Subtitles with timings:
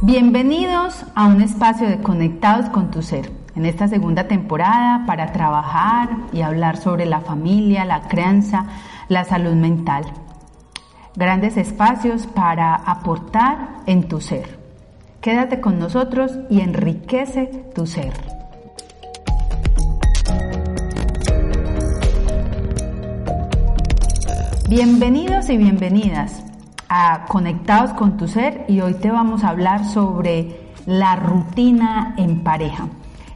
[0.00, 3.32] Bienvenidos a un espacio de Conectados con tu Ser.
[3.56, 8.66] En esta segunda temporada para trabajar y hablar sobre la familia, la crianza,
[9.08, 10.04] la salud mental.
[11.16, 14.60] Grandes espacios para aportar en tu ser.
[15.20, 18.12] Quédate con nosotros y enriquece tu ser.
[24.68, 26.44] Bienvenidos y bienvenidas
[26.88, 32.40] a Conectados con tu Ser y hoy te vamos a hablar sobre la rutina en
[32.42, 32.88] pareja.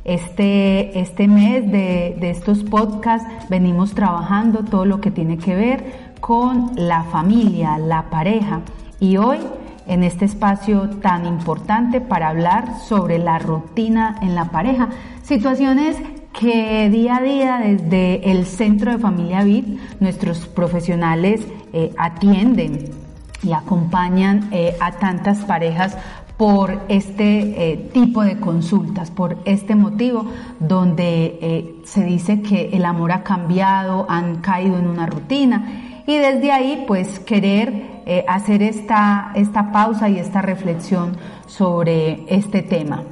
[0.04, 6.12] Este, este mes de, de estos podcasts venimos trabajando todo lo que tiene que ver
[6.20, 8.62] con la familia, la pareja
[8.98, 9.38] y hoy
[9.86, 14.88] en este espacio tan importante para hablar sobre la rutina en la pareja,
[15.22, 15.96] situaciones
[16.38, 23.01] que día a día desde el Centro de Familia VIT nuestros profesionales eh, atienden
[23.42, 25.96] y acompañan eh, a tantas parejas
[26.36, 30.26] por este eh, tipo de consultas, por este motivo
[30.58, 36.16] donde eh, se dice que el amor ha cambiado, han caído en una rutina y
[36.16, 37.92] desde ahí pues querer
[38.26, 43.04] hacer esta, esta pausa y esta reflexión sobre este tema.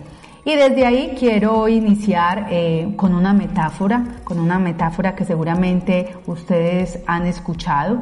[0.44, 2.48] Y desde ahí quiero iniciar
[2.96, 8.00] con una metáfora, con una metáfora que seguramente ustedes han escuchado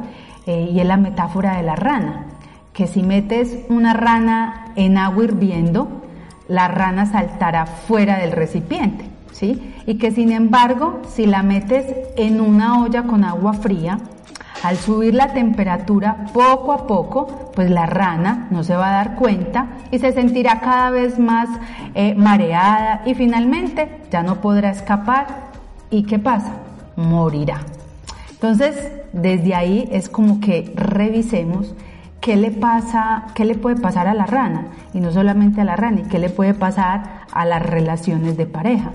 [0.49, 2.25] eh, y es la metáfora de la rana,
[2.73, 6.01] que si metes una rana en agua hirviendo,
[6.47, 9.75] la rana saltará fuera del recipiente, ¿sí?
[9.85, 11.85] Y que sin embargo, si la metes
[12.17, 13.99] en una olla con agua fría,
[14.63, 19.15] al subir la temperatura poco a poco, pues la rana no se va a dar
[19.17, 21.47] cuenta y se sentirá cada vez más
[21.93, 25.27] eh, mareada y finalmente ya no podrá escapar.
[25.91, 26.53] ¿Y qué pasa?
[26.95, 27.59] Morirá.
[28.41, 31.75] Entonces, desde ahí es como que revisemos
[32.21, 35.75] qué le pasa, qué le puede pasar a la rana y no solamente a la
[35.75, 38.91] rana, y qué le puede pasar a las relaciones de pareja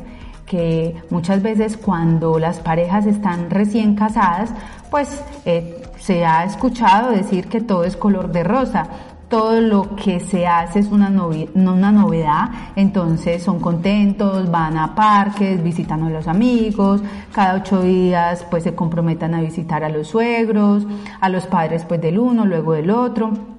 [0.47, 4.51] que muchas veces cuando las parejas están recién casadas,
[4.91, 8.87] pues eh, se ha escuchado decir que todo es color de rosa,
[9.29, 11.11] todo lo que se hace es una,
[11.55, 17.03] una novedad, entonces son contentos, van a parques, visitan a los amigos,
[17.33, 20.87] cada ocho días pues se comprometan a visitar a los suegros,
[21.21, 23.54] a los padres pues del uno, luego del otro.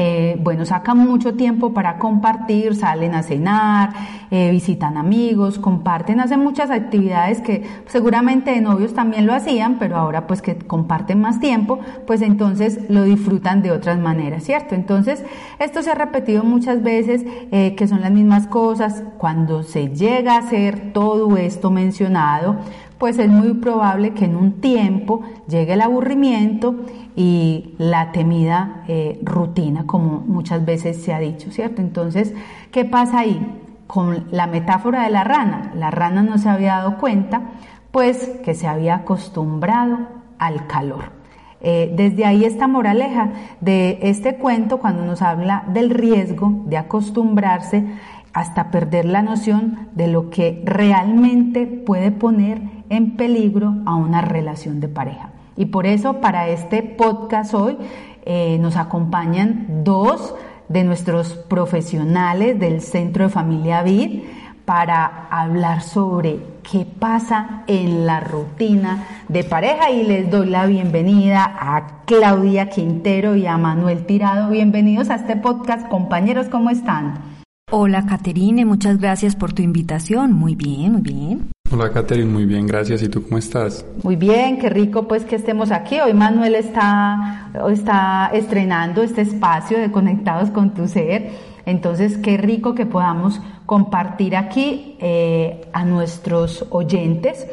[0.00, 3.90] Eh, bueno, sacan mucho tiempo para compartir, salen a cenar,
[4.30, 9.96] eh, visitan amigos, comparten, hacen muchas actividades que seguramente de novios también lo hacían, pero
[9.96, 14.76] ahora pues que comparten más tiempo, pues entonces lo disfrutan de otras maneras, ¿cierto?
[14.76, 15.24] Entonces,
[15.58, 20.36] esto se ha repetido muchas veces, eh, que son las mismas cosas, cuando se llega
[20.36, 22.58] a hacer todo esto mencionado,
[22.98, 26.74] pues es muy probable que en un tiempo llegue el aburrimiento
[27.14, 31.80] y la temida eh, rutina, como muchas veces se ha dicho, ¿cierto?
[31.80, 32.34] Entonces,
[32.72, 33.54] ¿qué pasa ahí?
[33.86, 37.42] Con la metáfora de la rana, la rana no se había dado cuenta,
[37.90, 39.98] pues que se había acostumbrado
[40.38, 41.18] al calor.
[41.60, 43.30] Eh, desde ahí esta moraleja
[43.60, 47.84] de este cuento cuando nos habla del riesgo de acostumbrarse
[48.32, 54.80] hasta perder la noción de lo que realmente puede poner en peligro a una relación
[54.80, 55.30] de pareja.
[55.56, 57.76] Y por eso para este podcast hoy
[58.24, 60.34] eh, nos acompañan dos
[60.68, 64.20] de nuestros profesionales del Centro de Familia Vid
[64.64, 66.40] para hablar sobre
[66.70, 73.34] qué pasa en la rutina de pareja y les doy la bienvenida a Claudia Quintero
[73.34, 74.50] y a Manuel Tirado.
[74.50, 77.37] Bienvenidos a este podcast, compañeros, ¿cómo están?
[77.70, 80.32] Hola, Caterine, muchas gracias por tu invitación.
[80.32, 81.50] Muy bien, muy bien.
[81.70, 83.02] Hola, Caterine, muy bien, gracias.
[83.02, 83.84] ¿Y tú cómo estás?
[84.02, 86.00] Muy bien, qué rico pues que estemos aquí.
[86.00, 91.28] Hoy Manuel está, está estrenando este espacio de Conectados con tu Ser.
[91.66, 97.46] Entonces, qué rico que podamos compartir aquí eh, a nuestros oyentes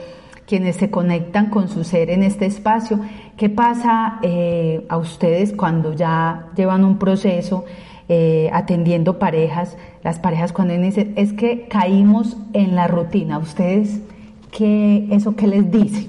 [0.48, 3.00] quienes se conectan con su ser en este espacio.
[3.36, 7.66] ¿Qué pasa eh, a ustedes cuando ya llevan un proceso
[8.08, 14.02] eh, atendiendo parejas, las parejas cuando dicen, es que caímos en la rutina, ¿ustedes
[14.52, 16.08] qué, eso qué les dice?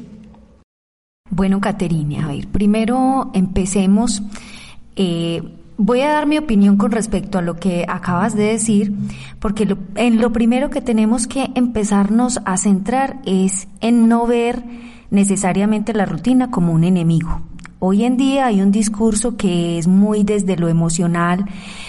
[1.31, 4.23] Bueno, Caterine, a ver, primero empecemos.
[4.95, 5.43] Eh,
[5.77, 8.95] voy a dar mi opinión con respecto a lo que acabas de decir,
[9.41, 14.63] porque en lo primero que tenemos que empezarnos a centrar es en no ver
[15.11, 17.41] necesariamente la rutina como un enemigo
[17.79, 21.45] Hoy en día hay un discurso que es muy desde lo emocional,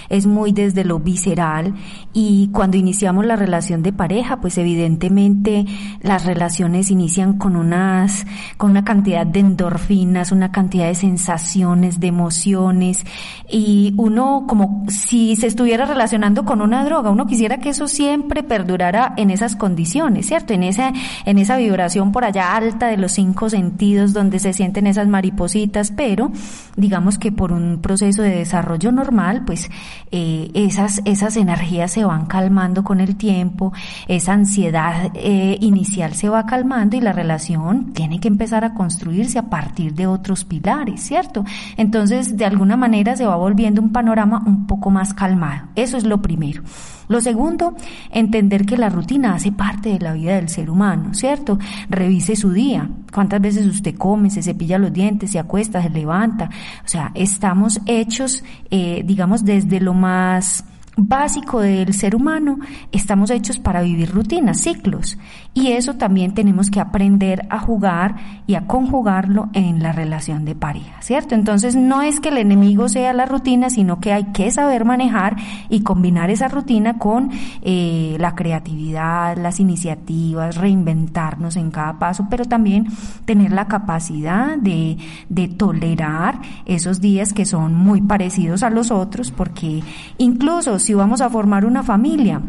[0.10, 1.76] es muy desde lo visceral
[2.12, 5.66] y cuando iniciamos la relación de pareja, pues evidentemente
[6.02, 8.26] las relaciones inician con unas,
[8.58, 13.06] con una cantidad de endorfinas, una cantidad de sensaciones, de emociones
[13.50, 18.44] y uno como si se estuviera relacionando con una droga, uno quisiera que eso siempre
[18.44, 20.52] perdurara en esas condiciones, ¿cierto?
[20.52, 20.92] En esa,
[21.24, 25.77] en esa vibración por allá alta de los cinco sentidos donde se sienten esas maripositas
[25.96, 26.32] pero
[26.76, 29.70] digamos que por un proceso de desarrollo normal, pues
[30.12, 33.74] eh, esas, esas energías se van calmando con el tiempo,
[34.08, 39.40] esa ansiedad eh, inicial se va calmando y la relación tiene que empezar a construirse
[39.40, 41.46] a partir de otros pilares, ¿cierto?
[41.78, 45.68] Entonces, de alguna manera se va volviendo un panorama un poco más calmado.
[45.76, 46.64] Eso es lo primero.
[47.08, 47.76] Lo segundo,
[48.12, 51.58] entender que la rutina hace parte de la vida del ser humano, ¿cierto?
[51.90, 52.90] Revise su día.
[53.14, 56.50] ¿Cuántas veces usted come, se cepilla los dientes, se acuesta, se levanta?
[56.84, 60.66] O sea, estamos hechos, eh, digamos, desde lo más
[60.98, 62.58] básico del ser humano,
[62.92, 65.18] estamos hechos para vivir rutinas, ciclos.
[65.54, 68.16] Y eso también tenemos que aprender a jugar
[68.46, 71.36] y a conjugarlo en la relación de pareja, ¿cierto?
[71.36, 75.36] Entonces no es que el enemigo sea la rutina, sino que hay que saber manejar
[75.70, 82.46] y combinar esa rutina con eh, la creatividad, las iniciativas, reinventarnos en cada paso, pero
[82.46, 82.88] también
[83.26, 84.98] tener la capacidad de,
[85.30, 89.84] de tolerar esos días que son muy parecidos a los otros, porque
[90.18, 92.42] incluso si vamos a formar una familia,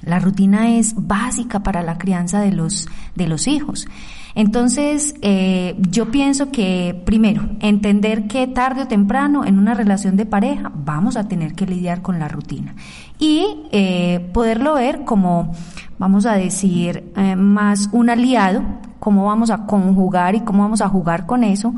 [0.00, 3.86] la rutina es básica para la crianza de los, de los hijos.
[4.34, 10.24] Entonces, eh, yo pienso que, primero, entender que tarde o temprano en una relación de
[10.24, 12.74] pareja vamos a tener que lidiar con la rutina
[13.18, 15.52] y eh, poderlo ver como,
[15.98, 18.62] vamos a decir, eh, más un aliado,
[18.98, 21.74] cómo vamos a conjugar y cómo vamos a jugar con eso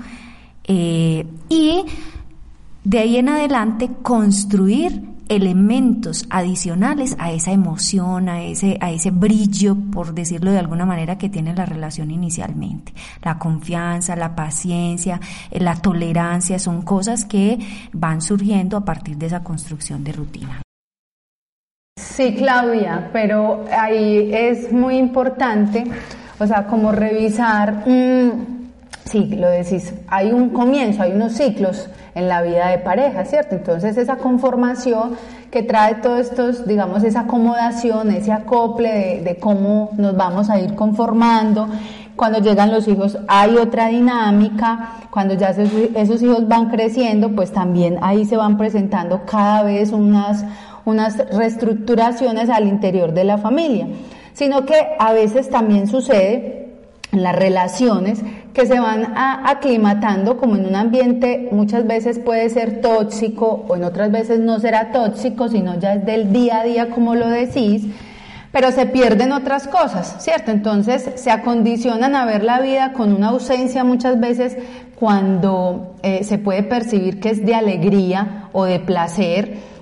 [0.68, 1.84] y
[2.84, 9.76] de ahí en adelante construir elementos adicionales a esa emoción, a ese, a ese brillo,
[9.93, 12.93] por decirlo de alguna manera, que tiene la relación inicialmente.
[13.23, 15.20] La confianza, la paciencia,
[15.50, 17.58] eh, la tolerancia, son cosas que
[17.93, 20.62] van surgiendo a partir de esa construcción de rutina.
[21.99, 25.84] Sí, Claudia, pero ahí es muy importante,
[26.38, 28.65] o sea, como revisar, mm,
[29.06, 33.54] sí, lo decís, hay un comienzo, hay unos ciclos en la vida de pareja, ¿cierto?
[33.54, 35.16] Entonces esa conformación
[35.50, 40.74] que trae todos estos, digamos, esa acomodación, ese acople de, cómo nos vamos a ir
[40.74, 41.68] conformando,
[42.16, 47.98] cuando llegan los hijos hay otra dinámica, cuando ya esos, hijos van creciendo, pues también
[48.02, 50.44] ahí se van presentando cada vez unas,
[50.84, 53.86] unas reestructuraciones al interior de la familia,
[54.32, 56.65] sino que a veces también sucede
[57.12, 58.20] las relaciones
[58.52, 63.84] que se van aclimatando como en un ambiente muchas veces puede ser tóxico o en
[63.84, 67.84] otras veces no será tóxico, sino ya es del día a día como lo decís,
[68.52, 70.50] pero se pierden otras cosas, ¿cierto?
[70.50, 74.56] Entonces se acondicionan a ver la vida con una ausencia muchas veces
[74.98, 79.76] cuando eh, se puede percibir que es de alegría o de placer.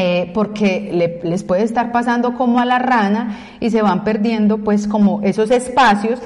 [0.00, 4.86] Eh, porque les puede estar pasando como a la rana y se van perdiendo pues
[4.86, 6.20] como esos espacios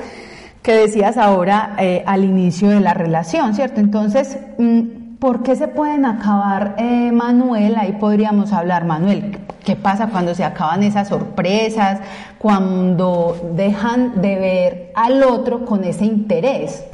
[0.63, 3.81] que decías ahora eh, al inicio de la relación, ¿cierto?
[3.81, 7.75] Entonces, mm, ¿por qué se pueden acabar, eh, Manuel?
[7.77, 12.01] Ahí podríamos hablar, Manuel, ¿qué pasa cuando se acaban esas sorpresas,
[12.39, 16.85] cuando dejan de ver al otro con ese interés?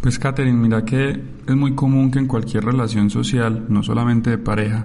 [0.00, 1.10] Pues Catherine, mira que
[1.46, 4.84] es muy común que en cualquier relación social, no solamente de pareja,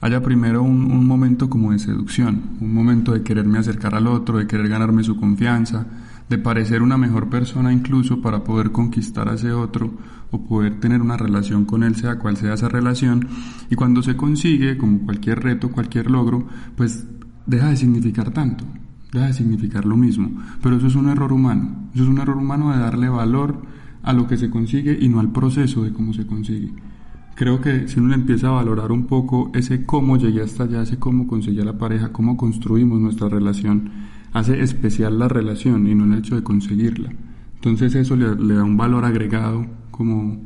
[0.00, 4.38] haya primero un, un momento como de seducción, un momento de quererme acercar al otro,
[4.38, 5.86] de querer ganarme su confianza,
[6.28, 9.94] de parecer una mejor persona incluso para poder conquistar a ese otro
[10.30, 13.28] o poder tener una relación con él, sea cual sea esa relación.
[13.70, 17.06] Y cuando se consigue, como cualquier reto, cualquier logro, pues
[17.46, 18.64] deja de significar tanto,
[19.12, 20.30] deja de significar lo mismo.
[20.62, 23.62] Pero eso es un error humano, eso es un error humano de darle valor
[24.02, 26.72] a lo que se consigue y no al proceso de cómo se consigue.
[27.34, 30.98] Creo que si uno empieza a valorar un poco ese cómo llegué hasta allá, ese
[30.98, 33.90] cómo conseguí a la pareja, cómo construimos nuestra relación,
[34.32, 37.10] hace especial la relación y no el hecho de conseguirla.
[37.56, 40.44] Entonces eso le, da un valor agregado como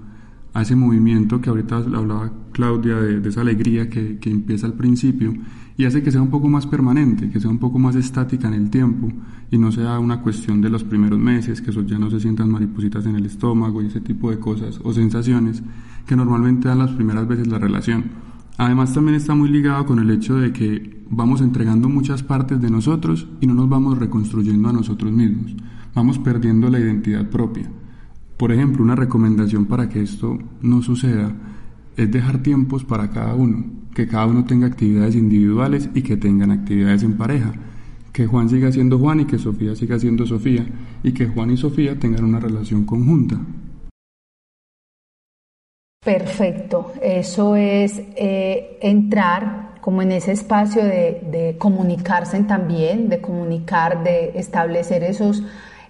[0.52, 5.32] a ese movimiento que ahorita hablaba Claudia de, esa alegría que, que, empieza al principio
[5.76, 8.54] y hace que sea un poco más permanente, que sea un poco más estática en
[8.54, 9.12] el tiempo
[9.50, 12.50] y no sea una cuestión de los primeros meses, que eso ya no se sientan
[12.50, 15.62] maripositas en el estómago y ese tipo de cosas o sensaciones
[16.06, 18.04] que normalmente dan las primeras veces la relación.
[18.58, 22.70] Además también está muy ligado con el hecho de que vamos entregando muchas partes de
[22.70, 25.54] nosotros y no nos vamos reconstruyendo a nosotros mismos.
[25.94, 27.68] Vamos perdiendo la identidad propia.
[28.36, 31.34] Por ejemplo, una recomendación para que esto no suceda
[31.96, 33.64] es dejar tiempos para cada uno,
[33.94, 37.52] que cada uno tenga actividades individuales y que tengan actividades en pareja,
[38.12, 40.64] que Juan siga siendo Juan y que Sofía siga siendo Sofía,
[41.02, 43.38] y que Juan y Sofía tengan una relación conjunta.
[46.02, 54.32] Perfecto, eso es eh, entrar como en ese espacio de, comunicarse también, de comunicar, de
[54.34, 55.42] establecer esos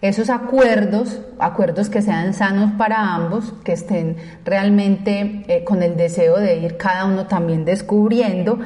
[0.02, 4.16] esos acuerdos, acuerdos que sean sanos para ambos, que estén
[4.46, 8.60] realmente eh, con el deseo de ir cada uno también descubriendo,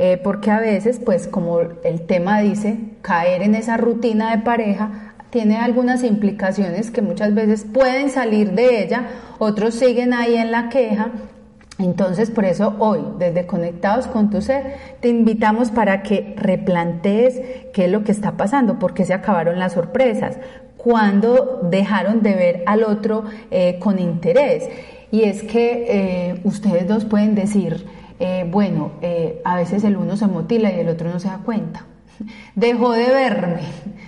[0.00, 5.12] eh, porque a veces, pues como el tema dice, caer en esa rutina de pareja
[5.30, 9.06] tiene algunas implicaciones que muchas veces pueden salir de ella,
[9.38, 11.12] otros siguen ahí en la queja
[11.80, 17.40] entonces, por eso hoy, desde Conectados con tu Ser, te invitamos para que replantees
[17.72, 20.36] qué es lo que está pasando, por qué se acabaron las sorpresas,
[20.76, 24.68] cuando dejaron de ver al otro eh, con interés.
[25.10, 27.86] Y es que eh, ustedes dos pueden decir,
[28.18, 28.92] eh, bueno,
[29.44, 31.86] a veces el uno se motila y el otro no se da cuenta.
[32.54, 33.62] Dejó de verme,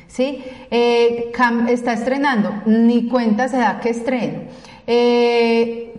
[0.06, 0.44] ¿sí?
[0.70, 4.42] está estrenando, ni cuenta se da que estreno.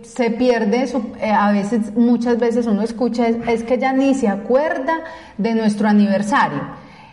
[0.04, 0.86] Se pierde,
[1.22, 5.00] a veces, muchas veces uno escucha, es que ya ni se acuerda
[5.38, 6.60] de nuestro aniversario.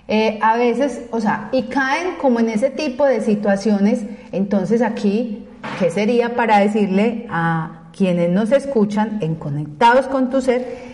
[0.07, 5.45] Eh, a veces, o sea, y caen como en ese tipo de situaciones, entonces aquí,
[5.79, 10.90] ¿qué sería para decirle a quienes nos escuchan en Conectados con tu Ser?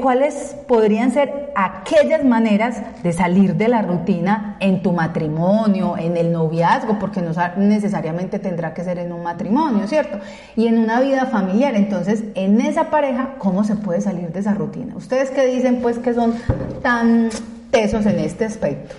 [0.00, 6.30] ¿Cuáles podrían ser aquellas maneras de salir de la rutina en tu matrimonio, en el
[6.32, 10.18] noviazgo, porque no necesariamente tendrá que ser en un matrimonio, ¿cierto?
[10.54, 11.74] Y en una vida familiar.
[11.74, 14.94] Entonces, en esa pareja, ¿cómo se puede salir de esa rutina?
[14.96, 16.34] Ustedes que dicen, pues, que son
[16.82, 17.30] tan
[17.70, 18.94] tesos en este aspecto.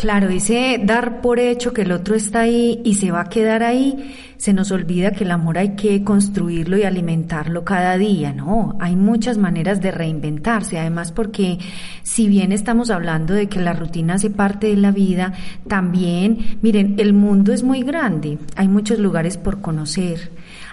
[0.00, 3.62] Claro, ese dar por hecho que el otro está ahí y se va a quedar
[3.62, 8.78] ahí, se nos olvida que el amor hay que construirlo y alimentarlo cada día, ¿no?
[8.80, 11.58] Hay muchas maneras de reinventarse, además porque
[12.02, 15.34] si bien estamos hablando de que la rutina hace parte de la vida,
[15.68, 20.30] también, miren, el mundo es muy grande, hay muchos lugares por conocer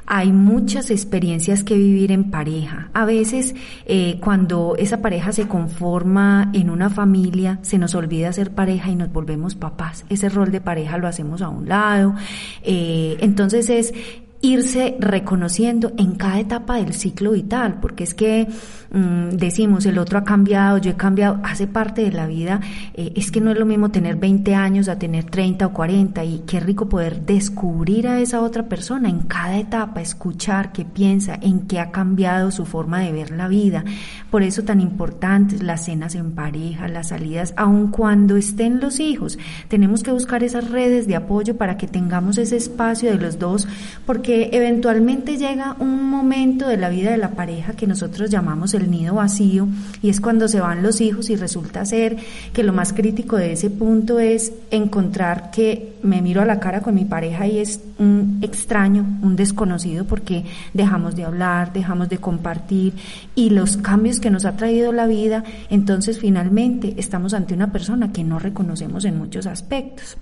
[0.07, 2.89] hay muchas experiencias que vivir en pareja.
[2.93, 3.53] A veces
[3.85, 8.95] eh, cuando esa pareja se conforma en una familia, se nos olvida ser pareja y
[8.95, 10.05] nos volvemos papás.
[10.09, 12.15] Ese rol de pareja lo hacemos a un lado.
[12.63, 13.93] Eh, entonces es
[14.41, 18.47] irse reconociendo en cada etapa del ciclo vital, porque es que
[18.91, 22.61] mm, decimos el otro ha cambiado, yo he cambiado, hace parte de la vida,
[22.93, 26.23] eh, es que no es lo mismo tener 20 años a tener 30 o 40
[26.23, 31.37] y qué rico poder descubrir a esa otra persona en cada etapa, escuchar qué piensa,
[31.41, 33.83] en qué ha cambiado su forma de ver la vida.
[34.29, 39.39] Por eso tan importantes las cenas en pareja, las salidas, aun cuando estén los hijos,
[39.67, 43.67] tenemos que buscar esas redes de apoyo para que tengamos ese espacio de los dos,
[44.05, 48.73] porque que eventualmente llega un momento de la vida de la pareja que nosotros llamamos
[48.73, 49.69] el nido vacío
[50.01, 52.17] y es cuando se van los hijos y resulta ser
[52.51, 56.81] que lo más crítico de ese punto es encontrar que me miro a la cara
[56.81, 60.43] con mi pareja y es un extraño, un desconocido porque
[60.73, 62.95] dejamos de hablar, dejamos de compartir
[63.33, 68.11] y los cambios que nos ha traído la vida, entonces finalmente estamos ante una persona
[68.11, 70.17] que no reconocemos en muchos aspectos.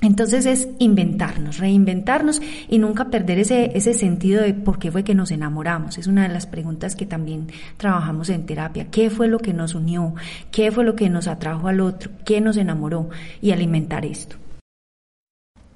[0.00, 5.14] Entonces es inventarnos, reinventarnos y nunca perder ese, ese sentido de por qué fue que
[5.14, 5.96] nos enamoramos.
[5.96, 7.48] Es una de las preguntas que también
[7.78, 8.88] trabajamos en terapia.
[8.90, 10.14] ¿Qué fue lo que nos unió?
[10.50, 12.10] ¿Qué fue lo que nos atrajo al otro?
[12.24, 13.08] ¿Qué nos enamoró?
[13.40, 14.36] Y alimentar esto.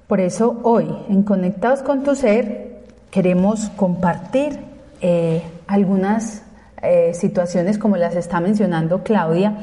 [0.07, 4.59] Por eso hoy en Conectados con tu Ser queremos compartir
[5.01, 6.43] eh, algunas
[6.81, 9.55] eh, situaciones como las está mencionando Claudia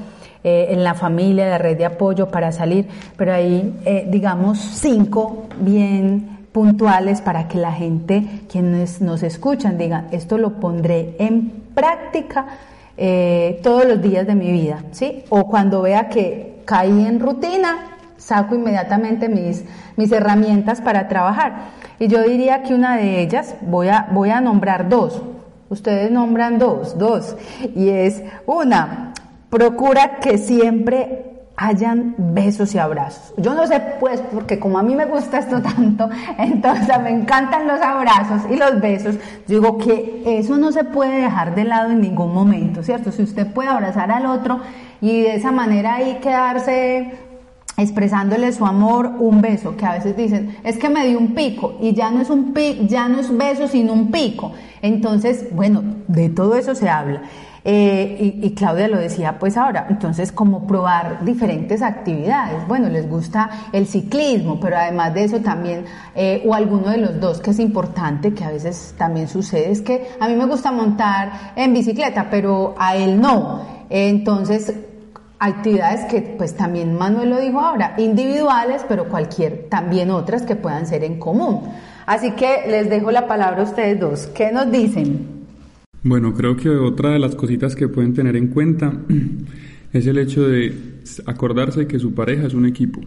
[0.48, 2.86] eh, en la familia, la red de apoyo para salir,
[3.16, 10.06] pero ahí eh, digamos cinco bien puntuales para que la gente, quienes nos escuchan, digan,
[10.12, 12.46] esto lo pondré en práctica
[12.96, 15.24] eh, todos los días de mi vida, ¿sí?
[15.30, 19.64] O cuando vea que caí en rutina, saco inmediatamente mis,
[19.96, 21.70] mis herramientas para trabajar.
[21.98, 25.20] Y yo diría que una de ellas, voy a, voy a nombrar dos,
[25.70, 27.36] ustedes nombran dos, dos,
[27.74, 29.12] y es una,
[29.50, 33.32] procura que siempre hayan besos y abrazos.
[33.38, 37.66] Yo no sé, pues, porque como a mí me gusta esto tanto, entonces me encantan
[37.66, 42.00] los abrazos y los besos, digo que eso no se puede dejar de lado en
[42.00, 43.10] ningún momento, ¿cierto?
[43.10, 44.60] Si usted puede abrazar al otro
[45.00, 47.12] y de esa manera ahí quedarse
[47.78, 51.76] expresándole su amor, un beso, que a veces dicen, es que me dio un pico
[51.80, 54.52] y ya no es un pico, ya no es beso sino un pico.
[54.82, 57.22] Entonces, bueno, de todo eso se habla.
[57.68, 62.64] Eh, y, Claudia lo decía pues ahora, entonces como probar diferentes actividades.
[62.68, 67.18] Bueno, les gusta el ciclismo, pero además de eso también, eh, o alguno de los
[67.18, 70.70] dos que es importante, que a veces también sucede, es que a mí me gusta
[70.70, 73.62] montar en bicicleta, pero a él no.
[73.90, 74.72] Entonces,
[75.40, 80.86] actividades que pues también Manuel lo dijo ahora, individuales, pero cualquier, también otras que puedan
[80.86, 81.62] ser en común.
[82.06, 84.28] Así que les dejo la palabra a ustedes dos.
[84.28, 85.35] ¿Qué nos dicen?
[86.06, 88.92] Bueno, creo que otra de las cositas que pueden tener en cuenta
[89.92, 90.72] es el hecho de
[91.26, 93.00] acordarse que su pareja es un equipo.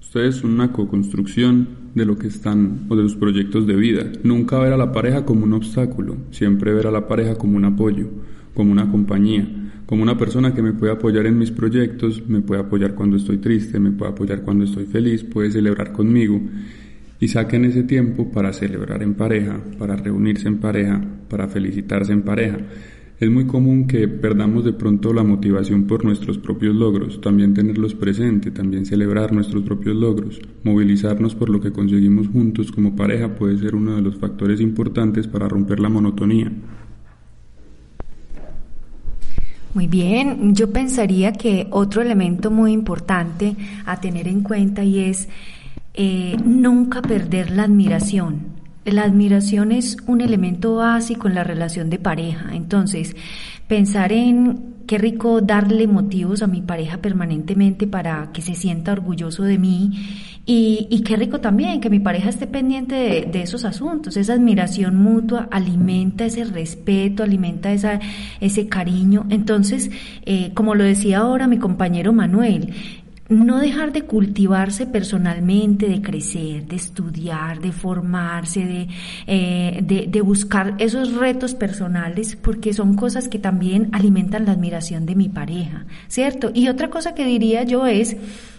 [0.00, 4.10] Ustedes son una co-construcción de lo que están o de los proyectos de vida.
[4.24, 7.66] Nunca ver a la pareja como un obstáculo, siempre ver a la pareja como un
[7.66, 8.08] apoyo,
[8.52, 9.48] como una compañía,
[9.86, 13.38] como una persona que me puede apoyar en mis proyectos, me puede apoyar cuando estoy
[13.38, 16.40] triste, me puede apoyar cuando estoy feliz, puede celebrar conmigo
[17.20, 22.22] y saquen ese tiempo para celebrar en pareja, para reunirse en pareja, para felicitarse en
[22.22, 22.58] pareja.
[23.20, 27.94] Es muy común que perdamos de pronto la motivación por nuestros propios logros, también tenerlos
[27.94, 33.58] presentes, también celebrar nuestros propios logros, movilizarnos por lo que conseguimos juntos como pareja puede
[33.58, 36.50] ser uno de los factores importantes para romper la monotonía.
[39.74, 45.28] Muy bien, yo pensaría que otro elemento muy importante a tener en cuenta y es
[45.94, 48.60] eh, nunca perder la admiración.
[48.84, 52.54] La admiración es un elemento básico en la relación de pareja.
[52.54, 53.14] Entonces,
[53.68, 59.44] pensar en qué rico darle motivos a mi pareja permanentemente para que se sienta orgulloso
[59.44, 59.92] de mí
[60.46, 64.16] y, qué rico también que mi pareja esté pendiente de, esos asuntos.
[64.16, 68.00] Esa admiración mutua alimenta ese respeto, alimenta esa,
[68.40, 69.26] ese cariño.
[69.28, 69.92] Entonces,
[70.26, 72.74] eh, como lo decía ahora mi compañero Manuel,
[73.30, 78.88] no dejar de cultivarse personalmente, de crecer, de estudiar, de formarse, de,
[79.26, 85.06] eh, de, de, buscar esos retos personales, porque son cosas que también alimentan la admiración
[85.06, 86.50] de mi pareja, ¿cierto?
[86.52, 88.16] Y otra cosa que diría yo es,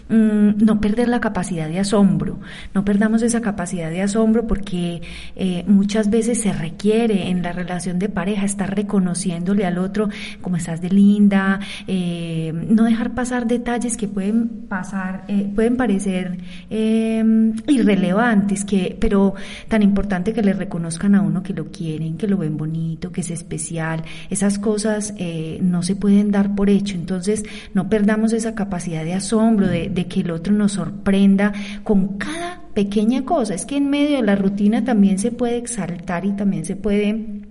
[0.08, 2.40] Mm, no perder la capacidad de asombro,
[2.74, 5.00] no perdamos esa capacidad de asombro porque
[5.36, 10.08] eh, muchas veces se requiere en la relación de pareja estar reconociéndole al otro
[10.40, 16.38] como estás de linda, eh, no dejar pasar detalles que pueden pasar, eh, pueden parecer
[16.68, 19.34] irrelevantes, que, pero
[19.68, 23.20] tan importante que le reconozcan a uno que lo quieren, que lo ven bonito, que
[23.20, 25.14] es especial, esas cosas
[25.60, 30.06] no se pueden dar por hecho, entonces no perdamos esa capacidad de asombro, de de
[30.06, 31.52] que el otro nos sorprenda
[31.84, 33.54] con cada pequeña cosa.
[33.54, 37.41] Es que en medio de la rutina también se puede exaltar y también se puede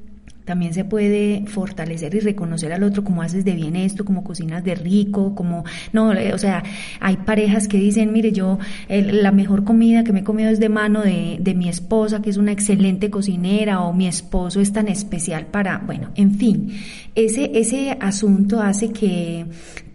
[0.46, 4.64] también se puede fortalecer y reconocer al otro como haces de bien esto, como cocinas
[4.64, 6.64] de rico, como no, o sea,
[7.00, 10.70] hay parejas que dicen, mire, yo la mejor comida que me he comido es de
[10.70, 14.88] mano de, de mi esposa, que es una excelente cocinera, o mi esposo es tan
[14.88, 16.74] especial para, bueno, en fin,
[17.16, 19.46] ese, ese asunto hace que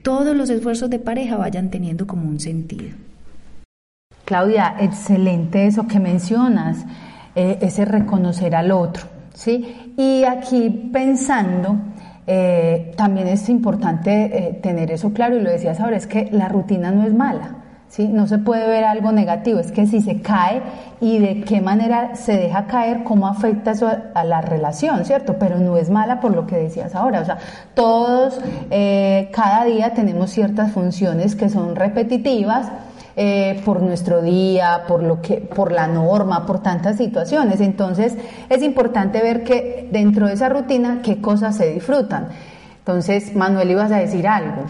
[0.03, 2.91] todos los esfuerzos de pareja vayan teniendo como un sentido.
[4.25, 6.85] Claudia, excelente eso que mencionas,
[7.35, 9.05] eh, ese reconocer al otro,
[9.37, 9.95] ¿sí?
[9.97, 11.77] Y aquí pensando,
[12.27, 16.49] eh, también es importante eh, tener eso claro, y lo decías ahora, es que la
[16.49, 17.63] rutina no es mala.
[17.89, 18.09] ¿sí?
[18.09, 20.63] No se puede ver algo negativo, es que si se cae
[21.01, 25.37] y de qué manera se deja caer, cómo afecta eso a, la relación, ¿cierto?
[25.39, 27.39] Pero no es mala por lo que decías ahora, o sea,
[27.75, 32.73] todos eh, cada día tenemos ciertas funciones que son repetitivas,
[33.19, 37.61] eh, por nuestro día, por lo que, por la norma, por tantas situaciones.
[37.61, 38.15] Entonces
[38.51, 42.29] es importante ver que dentro de esa rutina qué cosas se disfrutan.
[42.79, 44.65] Entonces, Manuel, ibas a decir algo.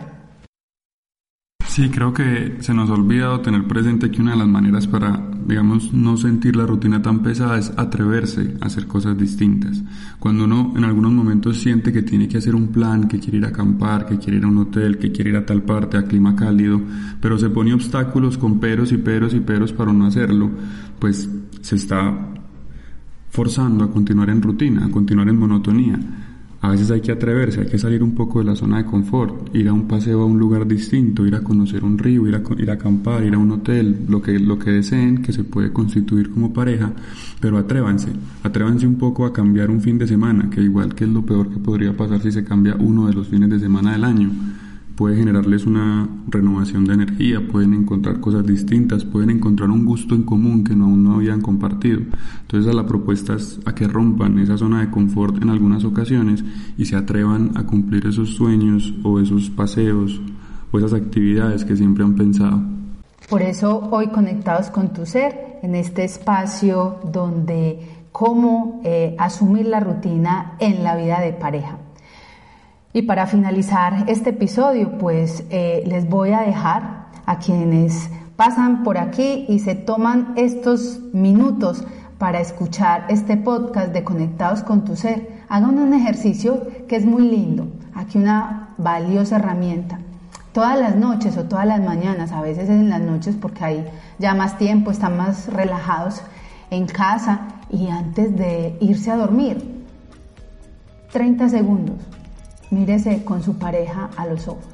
[1.76, 5.22] Sí, creo que se nos ha olvidado tener presente que una de las maneras para,
[5.46, 9.82] digamos, no sentir la rutina tan pesada es atreverse a hacer cosas distintas.
[10.18, 13.44] Cuando uno en algunos momentos siente que tiene que hacer un plan, que quiere ir
[13.44, 16.06] a acampar, que quiere ir a un hotel, que quiere ir a tal parte, a
[16.06, 16.80] clima cálido,
[17.20, 20.50] pero se pone obstáculos con peros y peros y peros para no hacerlo,
[20.98, 21.28] pues
[21.60, 22.32] se está
[23.28, 25.98] forzando a continuar en rutina, a continuar en monotonía.
[26.66, 29.54] A veces hay que atreverse, hay que salir un poco de la zona de confort,
[29.54, 32.42] ir a un paseo a un lugar distinto, ir a conocer un río, ir a,
[32.58, 35.72] ir a acampar, ir a un hotel, lo que, lo que deseen, que se puede
[35.72, 36.92] constituir como pareja,
[37.38, 38.08] pero atrévanse,
[38.42, 41.50] atrévanse un poco a cambiar un fin de semana, que igual que es lo peor
[41.50, 44.32] que podría pasar si se cambia uno de los fines de semana del año
[44.96, 50.22] puede generarles una renovación de energía, pueden encontrar cosas distintas, pueden encontrar un gusto en
[50.22, 52.00] común que no, aún no habían compartido.
[52.40, 56.42] Entonces la propuesta es a que rompan esa zona de confort en algunas ocasiones
[56.78, 60.20] y se atrevan a cumplir esos sueños o esos paseos
[60.72, 62.60] o esas actividades que siempre han pensado.
[63.28, 67.80] Por eso hoy conectados con tu ser, en este espacio donde
[68.12, 71.78] cómo eh, asumir la rutina en la vida de pareja.
[72.96, 78.96] Y para finalizar este episodio, pues eh, les voy a dejar a quienes pasan por
[78.96, 81.84] aquí y se toman estos minutos
[82.16, 85.42] para escuchar este podcast de Conectados con tu Ser.
[85.50, 87.68] Hagan un ejercicio que es muy lindo.
[87.94, 89.98] Aquí una valiosa herramienta.
[90.52, 93.86] Todas las noches o todas las mañanas, a veces es en las noches porque hay
[94.18, 96.22] ya más tiempo, están más relajados
[96.70, 99.84] en casa y antes de irse a dormir,
[101.12, 101.98] 30 segundos,
[102.70, 104.64] mírese con su pareja a los ojos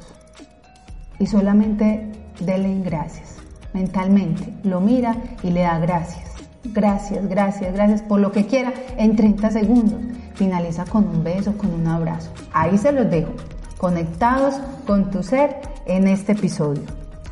[1.19, 3.37] y solamente dele gracias.
[3.73, 6.31] Mentalmente lo mira y le da gracias.
[6.65, 10.01] Gracias, gracias, gracias por lo que quiera en 30 segundos.
[10.35, 12.31] Finaliza con un beso, con un abrazo.
[12.53, 13.33] Ahí se los dejo,
[13.79, 14.55] conectados
[14.87, 16.83] con tu ser en este episodio.